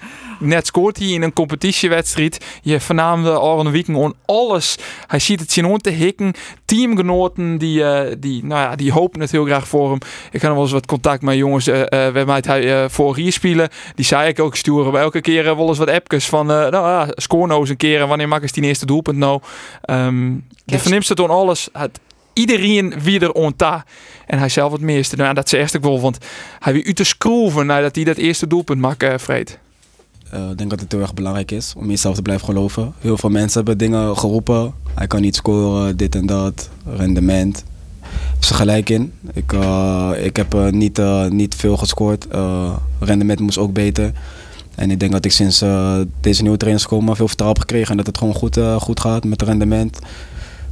[0.44, 2.46] net scoort hij in een competitiewedstrijd.
[2.62, 4.78] Je vernaamde al een week on alles.
[5.08, 6.34] Hij ziet het zien te hikken.
[6.66, 10.00] Teamgenoten die, uh, die, nou ja, die hopen het heel graag voor hem.
[10.32, 11.68] Ik heb nog wel eens wat contact met jongens.
[11.68, 13.70] Uh, uh, we hebben hij voor hier spelen.
[13.96, 15.00] Die zei ik ook sturen.
[15.00, 16.46] Elke keer wel eens wat appjes van.
[16.46, 18.02] nou ja, score nou eens een keer.
[18.02, 19.42] En wanneer maak ik die eerste doelpunt nou?
[19.90, 21.70] Um, de vernimt het on alles.
[21.72, 22.00] Het,
[22.34, 23.86] iedereen wie er onta.
[24.26, 25.16] En hij zelf het meeste.
[25.16, 26.18] Nou, dat is echt wel, want
[26.60, 29.60] hij weer u te schroeven nadat hij dat eerste doelpunt maakt, uh, Vreed.
[30.32, 32.94] ik denk dat het heel erg belangrijk is om jezelf te blijven geloven.
[33.00, 34.74] Heel veel mensen hebben dingen geroepen.
[34.96, 37.64] Hij kan niet scoren, dit en dat, rendement.
[38.40, 39.14] Ze gelijk in.
[39.34, 39.54] Ik,
[40.24, 42.28] ik heb niet, niet veel gescoord.
[43.00, 44.12] rendement moest ook beter.
[44.76, 45.64] En ik denk dat ik sinds
[46.22, 47.92] deze nieuwe trainers komen veel vertrouwen heb gekregen.
[47.92, 50.00] En dat het gewoon goed, goed gaat met rendement.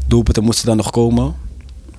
[0.08, 1.36] Doelpunten moesten dan nog komen.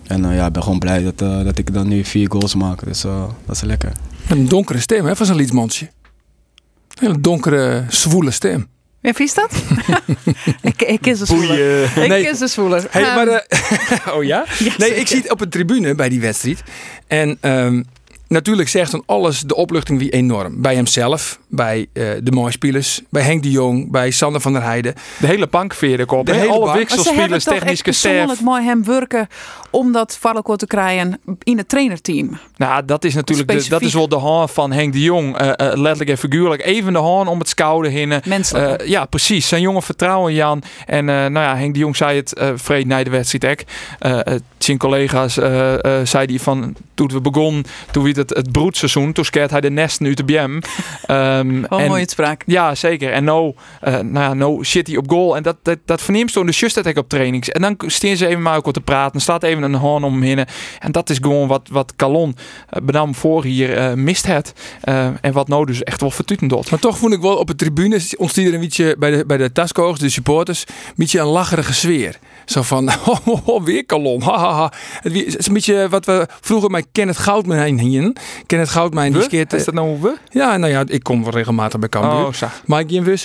[0.06, 2.84] En ja, ik ben gewoon blij dat, dat ik dan nu vier goals maak.
[2.84, 3.92] Dus dat is lekker.
[4.28, 5.86] Een donkere stem hè, van zijn liedmondje.
[5.86, 8.70] Een hele donkere, zwoele stem.
[9.02, 9.52] Ja, vies dat?
[10.62, 11.82] ik, ik is een zwoeler.
[11.82, 12.28] Ik nee.
[12.28, 12.86] is een zwoeler.
[12.90, 14.44] Hey, maar, uh, oh ja?
[14.78, 16.62] nee, ik zie het op een tribune bij die wedstrijd.
[17.06, 17.84] En um,
[18.28, 20.60] natuurlijk zegt dan alles, de opluchting wie enorm.
[20.60, 24.94] Bij hemzelf, bij uh, de mooispelers, bij Henk de Jong, bij Sander van der Heijden.
[25.20, 26.26] De hele bank veerde op.
[26.26, 28.12] De hele alle wisselspelers, technische staf.
[28.12, 29.28] persoonlijk mooi hem werken
[29.72, 32.38] om dat Valko te krijgen in het trainerteam.
[32.56, 35.40] Nou, dat is natuurlijk de, dat is wel de hand van Henk de Jong.
[35.40, 36.64] Uh, uh, letterlijk en figuurlijk.
[36.64, 38.20] Even de hand om het schouder heen.
[38.24, 38.86] Menselijk.
[38.86, 39.48] ja, precies.
[39.48, 40.62] Zijn jongen vertrouwen Jan.
[40.86, 43.64] En nou ja, Henk de Jong zei het uh, vreed na de wedstrijd.
[44.58, 45.34] zijn collega's
[46.02, 50.00] zei die van toen we begonnen, toen het, het broedseizoen, toen skeert hij de nest
[50.00, 50.60] nu te BM.
[51.10, 52.42] Um, Wel mooie spraak.
[52.46, 53.12] Ja, zeker.
[53.12, 53.54] En no,
[53.84, 55.36] uh, nou ja, no shit hij op goal.
[55.36, 57.50] En dat, dat, dat verneemt toen de dat ik op trainings.
[57.50, 59.20] En dan steen ze even maar ook wat te praten.
[59.20, 60.46] staat even een hoorn om hem heen.
[60.78, 62.36] En dat is gewoon wat, wat Calon
[62.76, 64.52] uh, benam voor hier uh, mist het.
[64.84, 66.70] Uh, en wat nou dus echt wel vertuten doet.
[66.70, 69.36] Maar toch vond ik wel op de tribune ontstond er een beetje bij de, bij
[69.36, 72.18] de Tasco's, de supporters, een beetje een lacherige sfeer.
[72.44, 74.22] Zo van, oh, oh, oh weer Calon.
[74.22, 74.72] Ha, ha, ha.
[75.00, 78.12] Het is een beetje wat we vroeger met Kenneth Goudman hier.
[78.46, 79.52] Kenneth Goudman, die skeert...
[79.52, 80.16] Is dat nou we?
[80.30, 82.26] Ja, nou ja, ik kom wel regelmatig bij Cambuur.
[82.26, 83.24] Oh, Mag ik je een wus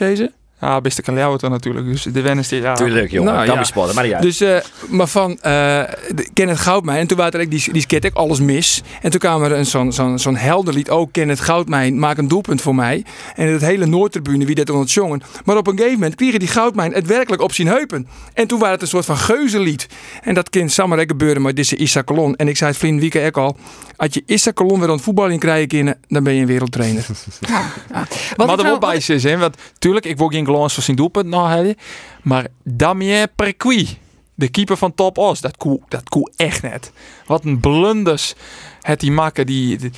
[0.60, 1.86] ja, beste kan Leeuwen natuurlijk.
[1.86, 2.74] Dus de wennis die ja.
[2.74, 3.34] Tuurlijk, jongen.
[3.34, 3.94] Nou, kan ja.
[3.94, 4.20] maar ja.
[4.20, 4.58] Dus, uh,
[4.90, 5.82] maar van uh,
[6.34, 7.00] Kenneth Goudmijn.
[7.00, 8.82] En toen waren er die, die sket ik alles mis.
[9.02, 10.90] En toen kwam er een zo'n zo'n zo'n helderlied.
[10.90, 13.06] Ook Kenneth Goudmijn, maak een doelpunt voor mij.
[13.36, 15.22] En het hele Noordtribune, wie dat het jongen.
[15.46, 18.08] Maar op een gegeven moment kregen die Goudmijn het werkelijk op zijn heupen.
[18.34, 19.88] En toen was het een soort van geuzenlied.
[20.22, 22.36] En dat kind samen gebeuren maar dit is Issa Colon.
[22.36, 23.58] En ik zei het vriend Wieke ook al.
[23.96, 27.06] Als je Issa Colon weer aan het voetballen krijgen, dan ben je een wereldtrainer.
[27.40, 28.08] Ja, ja.
[28.36, 29.38] Wat maar er wel bij is, hè.
[29.38, 31.74] Want tuurlijk, ik word geen glans van zijn doelpunt nou
[32.24, 33.98] Maar Damien Perqui,
[34.36, 36.92] de keeper van Top Os, dat koe, dat koe echt net.
[37.26, 38.36] Wat een blunders
[38.88, 39.46] het die maken.
[39.46, 39.92] Die, die,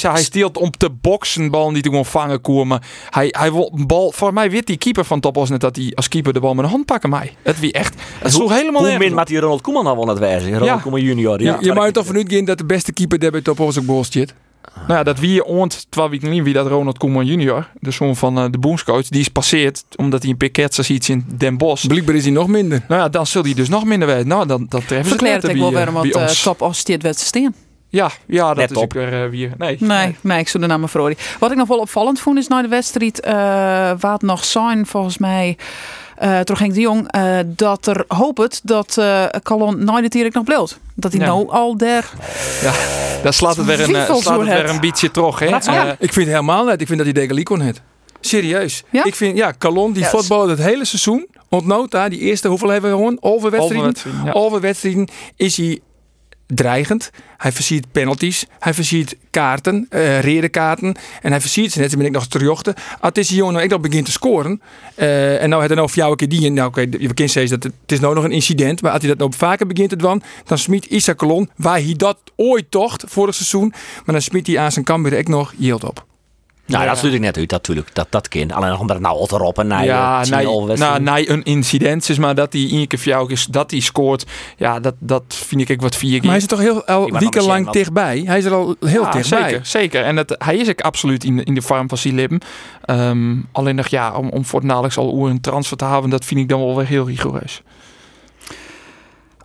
[0.00, 2.80] hij steelt om te boksen bal die te vangen komen.
[3.10, 4.12] Hij, hij wil een bal.
[4.12, 6.54] Voor mij weet die keeper van Top Os net dat hij als keeper de bal
[6.54, 7.36] met een hand pakken mij.
[7.42, 7.94] Het wie echt.
[8.18, 10.46] Het sloeg helemaal Hoe min die Ronald Koeman al wel het wijze.
[10.46, 10.76] Ronald ja.
[10.76, 11.42] Koeman junior.
[11.42, 13.84] Ja, je mag toch vanuit gaan dat de beste keeper daar bij Top Os ook
[13.84, 14.34] bol zit.
[14.74, 18.16] Nou ja, dat wie ont, terwijl ik niet wie dat Ronald Koeman junior, de zoon
[18.16, 21.86] van uh, de boomscoach, die is passeerd omdat hij een piket ziet in Den Bosch.
[21.86, 22.84] Blijkbaar is hij nog minder.
[22.88, 24.28] Nou ja, dan zul hij dus nog minder weten.
[24.28, 26.24] Nou, dan, dat treffen ze Verklaart ik wel waarom wat uh, top.
[27.88, 29.52] Ja, ja, dat is ook weer uh, weer.
[29.58, 31.14] Nee, nee, nee, ik zou de naam voor.
[31.38, 35.18] Wat ik nog wel opvallend vond is naar de wedstrijd, uh, wat nog zijn volgens
[35.18, 35.56] mij.
[36.22, 40.78] Uh, ging de Jong uh, dat er hoopt dat uh, Calon nooit het nog bleef.
[40.94, 41.26] Dat hij ja.
[41.26, 42.10] nou al der.
[42.62, 42.72] Ja,
[43.22, 45.38] daar slaat het weer een, slaat het weer een beetje terug.
[45.38, 45.46] Hè?
[45.46, 45.90] Ja.
[45.98, 46.80] ik vind het helemaal net.
[46.80, 47.80] Ik vind dat hij Degalie kon het.
[48.20, 48.82] Serieus.
[48.90, 49.04] Ja?
[49.04, 50.10] Ik vind, ja, Calon die yes.
[50.10, 51.26] voetbalde het hele seizoen.
[51.48, 53.16] Ontnota, die eerste, hoeveel hebben we gewoon?
[53.20, 53.94] Overwedstrijden.
[54.32, 55.80] Overwedstrijden is hij
[56.54, 57.10] dreigend.
[57.36, 58.46] Hij versiert penalties.
[58.58, 60.94] Hij versiert kaarten, uh, redenkaarten.
[61.22, 62.74] En hij versiert ze net, ben ik nog terugjochten.
[63.00, 64.62] Als deze jongen nou echt nog begint te scoren.
[64.96, 66.50] Uh, en nou het er nou voor jou een keer die.
[66.50, 68.82] Nou, oké, okay, je steeds dat het, is nou nog een incident.
[68.82, 71.94] Maar als hij dat nou vaker begint te doen, dan smiet Issa Colon, waar hij
[71.96, 73.68] dat ooit tocht, vorig seizoen.
[74.04, 76.10] Maar dan smiet hij aan zijn kamber echt nog yield op.
[76.72, 77.94] Nou, dat sluit ik net uit, natuurlijk.
[77.94, 78.52] Dat, dat kind.
[78.52, 82.18] Alleen nog omdat het nou erop en naar ja, nee, nou, nee, een incident is,
[82.18, 84.26] maar dat hij één keer voor jou is, dat hij scoort.
[84.56, 86.20] Ja, dat, dat vind ik wat vier keer.
[86.20, 88.22] Maar hij is er toch heel al wekenlang dichtbij.
[88.26, 89.42] Hij is er al heel ja, dichtbij.
[89.42, 90.02] Zeker, zeker.
[90.04, 92.40] En dat, hij is ook absoluut in, in de vorm van Silibben.
[92.86, 96.48] Um, alleen nog ja, om, om voortdurend al een transfer te hebben, dat vind ik
[96.48, 97.62] dan wel weer heel rigoureus.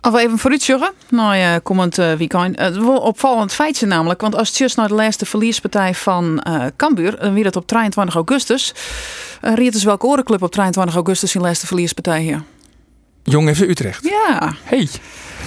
[0.00, 2.58] We even vooruit zeggen, nou ja, komend uh, weekend.
[2.58, 6.64] Het wel opvallend feitje namelijk, want als het just naar de laatste verliespartij van uh,
[6.76, 8.74] Cambuur, dan wie dat op 23 augustus.
[9.42, 12.42] Uh, riet dus welke orenclub op 23 augustus in laatste verliespartij hier?
[13.22, 14.04] Jong even Utrecht.
[14.04, 14.54] Ja.
[14.62, 14.88] Hey.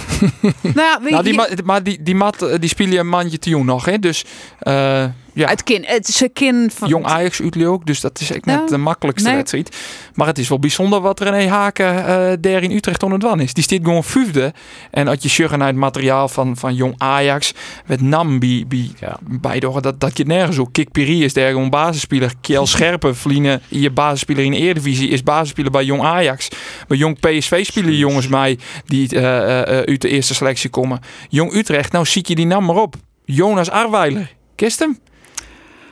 [0.62, 3.66] nou ja, nou, die, maar die, die mat die speel je een mandje te jong
[3.66, 4.00] nog, hè?
[4.00, 4.26] Dus
[4.64, 5.48] uh, ja.
[5.48, 6.88] Het, kind, het is een kind van...
[6.88, 9.38] Jong Ajax ook, dus dat is echt net de makkelijkste nee.
[9.38, 9.76] wedstrijd.
[10.14, 12.04] Maar het is wel bijzonder wat René Haken uh,
[12.40, 13.54] daar in Utrecht onder het is.
[13.54, 14.54] Die stiet gewoon vijfde.
[14.92, 17.54] En als je sjuggen naar het materiaal van, van Jong Ajax,
[17.86, 19.18] met Nam bij, bij, ja.
[19.22, 20.74] bij dat, dat je nergens ook.
[20.74, 22.34] Kik Piri is daar gewoon basisspeler.
[22.42, 26.50] Kiel Scherpen, Vlienen, je basisspeler in de Eredivisie, is basisspeler bij Jong Ajax.
[26.88, 31.00] Bij Jong PSV spelen jongens mij die uh, uh, uit de eerste selectie komen.
[31.30, 32.96] Jong Utrecht, nou zie je die naam maar op.
[33.26, 34.34] Jonas Arweiler.
[34.56, 35.00] Kist hem?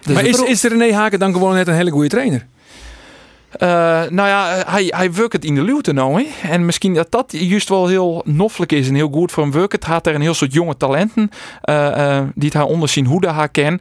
[0.01, 2.47] Dus maar is, is René Haken dan gewoon net een hele goede trainer?
[3.53, 3.67] Uh,
[4.09, 6.23] nou ja, hij, hij werkt in de luwte nou.
[6.23, 6.49] Hè?
[6.49, 9.83] En misschien dat dat juist wel heel noffelijk is en heel goed voor hem werkt.
[9.83, 11.29] Had er een heel soort jonge talenten
[11.63, 13.79] uh, uh, die het haar onderzien hoe de haar ken.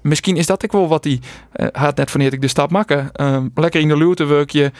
[0.00, 1.20] misschien is dat ook wel wat hij
[1.72, 3.10] had net wanneer ik de stap maken.
[3.54, 4.70] lekker in de luwte werk je.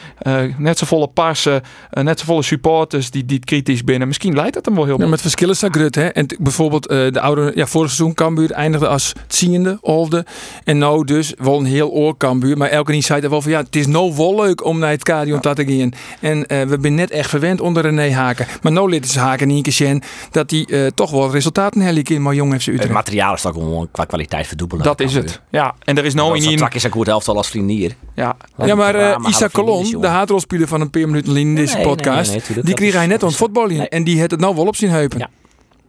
[0.56, 4.08] net zo volle parsen, net zo volle supporters die, die kritisch binnen.
[4.08, 5.94] Misschien leidt dat hem wel heel ja, Met verschillen staat Grut.
[5.94, 6.06] Hè?
[6.06, 10.26] En bijvoorbeeld de oude, ja, vorig seizoen Cambuur eindigde als tiende, olfde.
[10.64, 12.56] En nou dus wel een heel oor Cambuur.
[12.56, 14.90] Maar elke die zei er wel van ja, het is nou wel leuk om naar
[14.90, 15.92] het stadion te gaan.
[16.20, 18.46] En uh, we zijn net echt verwend onder René Haken.
[18.62, 22.22] Maar nou lid is Haken niet keer dat hij uh, toch wel resultaten herliek in
[22.22, 24.85] maar jong heeft Het materiaal is toch gewoon qua kwaliteit verdubbelen.
[24.85, 25.40] Dat is het.
[25.50, 26.42] Ja, en er is nou in.
[26.42, 27.94] Strak is een goed helft al als vriendier.
[28.14, 32.64] Ja, ja maar uh, Isa Colon, de haatrolspeler van een paar minuten in deze podcast,
[32.64, 33.88] die kreeg hij net aan het voetballen.
[33.88, 35.18] En die heeft het nou wel op zijn heupen.
[35.18, 35.28] Ja.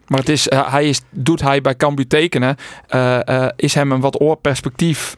[0.08, 2.56] Maar het is, hij is, doet hij bij Cambuur tekenen,
[3.56, 5.16] is hem een wat oorperspectief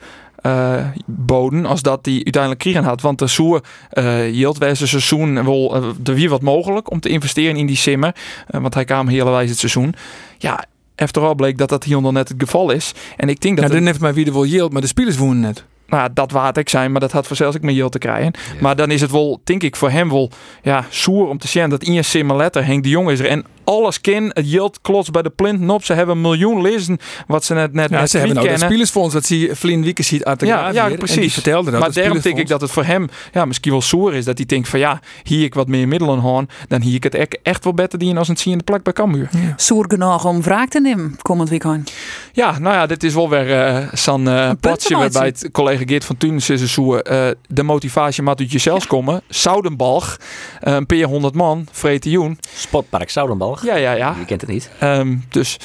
[1.06, 3.02] boden als dat die uiteindelijk kriegen had.
[3.02, 7.10] Want de Soer uh, hield wijze seizoen wel uh, de wie wat mogelijk om te
[7.10, 8.16] investeren in die simmer.
[8.48, 9.94] want hij kwam hele wijze het seizoen.
[10.38, 10.66] Ja,
[11.14, 12.94] al bleek dat dat hier nog net het geval is.
[13.18, 13.68] En ik denk dat.
[13.68, 16.32] Ja, dan heeft maar wie er wel yield, maar de spelers wonen net nou, dat
[16.32, 18.34] waard ik zijn, maar dat had vanzelfs ik mijn yield te krijgen.
[18.60, 21.70] Maar dan is het wel, denk ik, voor hem wel ja, soer om te zien
[21.70, 23.26] dat in je simulator Henk de Jong is er.
[23.26, 25.84] En alles ken, het yield klots bij de plint nop.
[25.84, 28.58] Ze hebben een miljoen lezen wat ze net net ja, net ze hebben nou de
[28.58, 31.16] spielersfonds, dat zie je Vlien Wiekes ziet uit de ja, ja, precies.
[31.16, 31.80] En die vertelde dat.
[31.80, 34.26] Maar daarom denk ik dat het voor hem ja, misschien wel soer is.
[34.26, 37.16] Dat hij denkt van ja, hier ik wat meer middelen hoorn, dan hier ik het
[37.16, 39.30] echt, echt wel beter die als een zien in de plak bij Cambuur.
[39.32, 39.54] Ja.
[39.56, 41.92] Soer genoeg om wraak te nemen komend weekend.
[42.32, 46.06] Ja, nou ja, dit is wel weer uh, San uh, potje waarbij het collega Geert
[46.06, 47.02] van Tunis is zo uh,
[47.48, 49.22] de motivatie moet uit jezelf komen.
[49.28, 50.18] Zoudenbalg,
[50.64, 52.40] uh, een paar honderd man, Vreetioen.
[52.56, 53.59] Sportpark Zoudenbalg.
[53.64, 54.16] Ja, ja, ja.
[54.20, 54.70] Je kent het niet.
[54.84, 55.58] Um, dus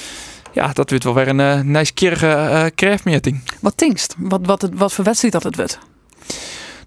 [0.53, 3.43] ja, dat wordt wel weer een uh, nieuwsgierige uh, krijfmeting.
[3.61, 4.15] Wat tinkst?
[4.19, 5.79] Wat, wat, het, wat voor wedstrijd dat het wordt?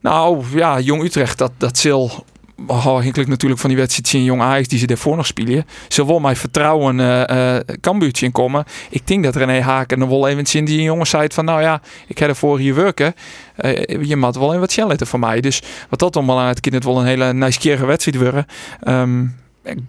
[0.01, 2.25] Nou ja, Jong Utrecht, dat, dat zal
[2.67, 5.65] afhankelijk natuurlijk van die wedstrijd in Jong Ajax die ze daarvoor nog spelen.
[5.87, 8.65] Ze wil mij vertrouwen uh, uh, Kambuurtje in komen.
[8.89, 11.81] Ik denk dat René Haken nog wel even in die jongens zei van nou ja,
[12.07, 13.13] ik heb ervoor hier werken.
[13.57, 15.41] Uh, je moet wel in wat letten voor mij.
[15.41, 18.45] Dus wat dat allemaal aan het kind het wel een hele nieuwsgierige wedstrijd worden.
[18.87, 19.35] Um,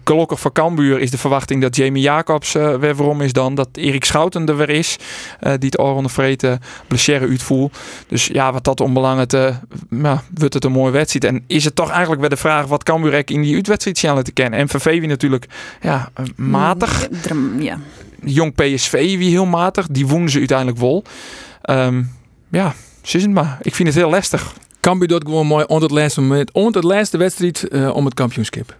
[0.03, 3.55] gelukkig voor Cambuur is de verwachting dat Jamie Jacobs uh, weer waarom is dan.
[3.55, 4.97] Dat Erik Schouten er weer is.
[5.41, 7.77] Uh, die het onder vreten blessure uitvoert.
[8.07, 9.53] Dus ja, wat dat onbelangrijk te,
[9.89, 11.33] ja, wordt het een mooie wedstrijd.
[11.33, 14.59] En is het toch eigenlijk weer de vraag wat Cambuur in die uitwedstrijd te kennen.
[14.59, 15.45] En VV natuurlijk
[15.81, 17.07] ja, matig.
[17.57, 17.79] Ja.
[18.23, 19.87] Jong PSV wie heel matig.
[19.87, 21.03] Die woenen ze uiteindelijk wel.
[21.69, 22.11] Um,
[22.51, 23.57] ja, is het maar.
[23.61, 24.53] Ik vind het heel lastig.
[24.79, 26.51] Cambuur doet gewoon mooi onder het laatste moment.
[26.51, 28.78] Onder het laatste wedstrijd uh, om het kampioenschap.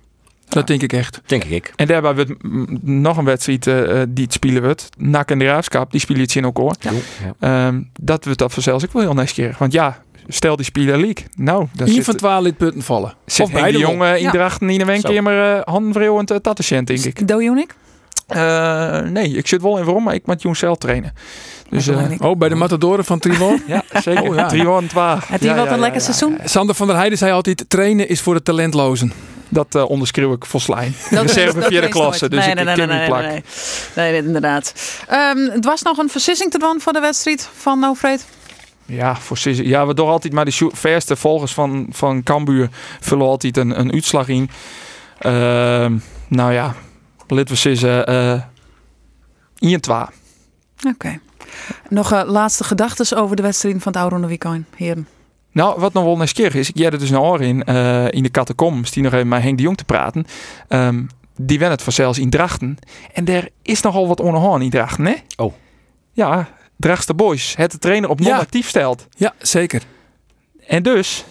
[0.50, 1.22] Dat denk ik echt.
[1.26, 1.74] Denk ik.
[1.76, 2.44] En daarbij wordt
[2.84, 4.90] nog een wedstrijd uh, die het spelen wordt.
[4.98, 6.76] NAC en de Raafschap, die spelen het in ook.
[6.80, 7.68] Ja.
[7.68, 9.58] Um, dat wordt dat vanzelfs ook wel heel nieuwsgierig.
[9.58, 11.26] Want ja, stel die spelen league.
[11.36, 13.14] Nou, dan Eén van twaalf punten vallen.
[13.26, 16.38] Zit of bij de jongen in Drachten in een keer maar uh, handvreeuwend uh,
[16.84, 17.28] denk ik.
[17.28, 17.76] Doe je ik?
[18.36, 21.14] Uh, nee, ik zit wel in waarom, maar ik moet Jong zelf trainen.
[21.70, 23.62] Dus, uh, oh, bij de Matadoren van Trivon?
[23.68, 24.30] ja, zeker.
[24.30, 24.48] Oh, ja.
[24.48, 25.04] Trivon 2.
[25.04, 26.38] Heb je ja, wat een lekker seizoen?
[26.44, 29.12] Sander van der Heijden zei altijd, trainen is voor de talentlozen.
[29.50, 30.96] Dat uh, onderschreeuw ik volslijn.
[31.10, 33.22] Reserve vierde klasse, dus nee, ik nee, nee, nee, plak.
[33.22, 33.44] Nee,
[33.96, 34.12] nee.
[34.12, 34.74] nee inderdaad.
[35.12, 38.26] Um, het was nog een versissing te doen voor de wedstrijd van Noufreed.
[38.86, 43.58] Ja, voor ja, we doen altijd maar de verste volgers van, van Cambuur vullen altijd
[43.58, 44.50] een, een uitslag in.
[45.22, 45.32] Uh,
[46.28, 46.76] nou ja,
[47.28, 48.42] laten we zeggen uh,
[49.72, 49.98] 1 2.
[49.98, 50.10] Oké.
[50.88, 51.20] Okay.
[51.90, 55.08] Nog uh, laatste gedachten over de wedstrijd van het Oude Weekend, heren?
[55.52, 58.24] Nou, wat nog wel nieuwsgierig is, ik jij er dus een oor in, uh, in
[58.24, 60.26] de catacombs, die nog even met Henk de Jong te praten.
[60.70, 62.78] Um, die wen het vanzelfs in Drachten.
[63.14, 65.16] En er is nogal wat onderhoorn in Drachten, hè?
[65.36, 65.54] Oh.
[66.12, 69.08] Ja, Drachtste Boys, het de trainer op non-actief stelt.
[69.18, 69.82] Ja, zeker.
[70.68, 71.26] En dus,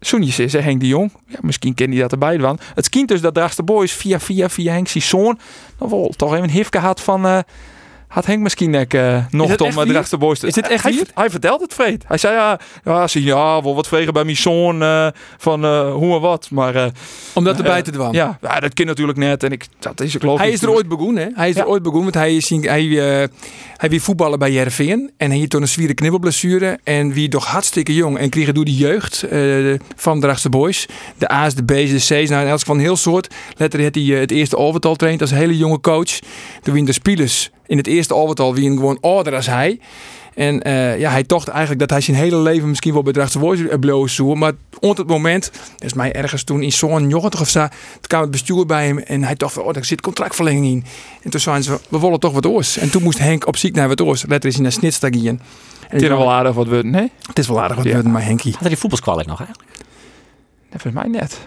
[0.00, 2.58] Soenjes is Henk de Jong, ja, misschien ken hij dat erbij van.
[2.74, 5.38] Het kind dus dat Drachtste Boys via, via, via Henk zoon,
[5.78, 7.26] nog wel toch even een hif gehad van...
[7.26, 7.38] Uh,
[8.08, 11.60] had Henk misschien nek uh, nog om de boys Is dit echt hij, hij, vertelt
[11.60, 12.04] het vreed.
[12.06, 15.92] Hij zei ja, ja, zie, ja wel wat vregen bij mijn zoon uh, van uh,
[15.92, 16.48] hoe en wat.
[16.50, 16.90] Maar,
[17.32, 18.12] om dat erbij te doen.
[18.12, 19.42] Ja, ja, dat kind natuurlijk net.
[19.42, 21.22] En ik, dat is, ik geloof hij is er ooit begonnen.
[21.22, 21.28] Hè?
[21.34, 22.84] Hij is er ooit begonnen, want hij, is, hij,
[23.76, 25.10] hij weer voetballen bij Jervin.
[25.16, 26.78] En hij had toen een zwieren knibbelblessure.
[26.84, 28.18] En wie toch hartstikke jong.
[28.18, 29.24] En kreeg door de jeugd
[29.96, 30.86] van de boys.
[31.18, 32.30] De A's, de B's, de C's.
[32.30, 33.34] Nou, elk van heel soort.
[33.56, 36.18] Letterlijk had hij het eerste overtal traind als hele jonge coach.
[36.62, 39.80] Toen wien de spelers in het eerste overtal wie gewoon ouder als hij.
[40.36, 43.80] En eh, ja, hij tocht eigenlijk dat hij zijn hele leven misschien wel bedragse woord
[43.80, 44.34] bloos zo.
[44.34, 48.00] Maar op het moment, dat is mij ergens toen in zo'n 90 of zo, toen
[48.00, 50.84] kwam het bestuur bij hem en hij dacht, oh, daar zit contractverlenging in.
[51.22, 52.78] En toen zeiden ze, we willen toch wat oors.
[52.78, 54.24] En toen moest Henk op ziek naar wat oors.
[54.26, 55.40] Letter is hij naar Snitstag in.
[55.88, 57.10] Het is wel aardig wat we, nee?
[57.26, 58.52] Het is wel aardig wat we, maar Henkie.
[58.52, 58.76] Had hij
[59.16, 59.70] die nog eigenlijk?
[60.70, 61.38] Nee, volgens mij net.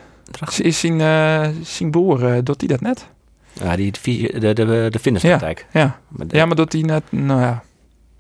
[0.58, 3.08] Is zijn, uh, zijn boer, uh, doet hij dat net?
[3.54, 5.66] Ja, die, de, de, de, de fitnesspraktijk.
[5.72, 6.00] Ja, ja.
[6.08, 7.64] Maar, ja, maar doet hij net, nou ja.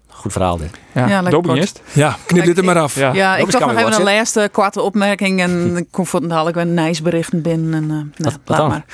[0.08, 0.70] Goed verhaal dit.
[0.94, 1.24] Ja, ja
[1.94, 2.96] Ja, knip dit er maar af.
[2.96, 6.58] Ja, ja ik toch nog even een laatste kwarte opmerking en ik kom voor dadelijk
[6.58, 7.74] een nice berichten binnen.
[7.74, 8.86] En, uh, nou, wat, wat maar.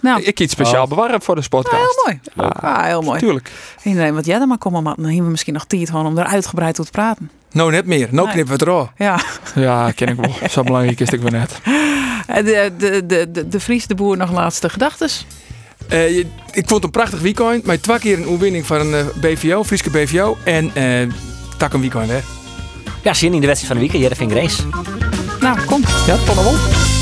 [0.00, 0.88] Nou, ik iets speciaal oh.
[0.88, 1.76] bewaren voor de podcast.
[2.04, 2.50] Ja, heel mooi.
[2.62, 3.18] Ja, heel mooi.
[3.18, 3.50] Tuurlijk.
[3.82, 6.24] Nee, wat jij dan maar komen, maar dan hebben we misschien nog tijd om er
[6.24, 7.30] uitgebreid over te praten.
[7.52, 8.08] Nou, net meer.
[8.10, 9.20] Nou knippen we het er Ja.
[9.54, 10.48] Ja, ken ik wel.
[10.50, 11.60] Zo belangrijk is het weer net.
[12.26, 15.26] De, de, de, de, de Fries de Boer nog laatste gedachtes?
[15.92, 17.66] Uh, ik vond het een prachtig weekend.
[17.66, 20.36] Met twee keer een oefening van een uh, BVO, Frieske BVO.
[20.44, 21.12] En uh,
[21.58, 22.20] tak een weekend hè.
[23.02, 24.18] Ja, zin in de wedstrijd van de weekend.
[24.18, 24.62] Jervin Grace.
[25.40, 25.82] Nou, kom.
[26.06, 26.93] Ja, tot dan wel.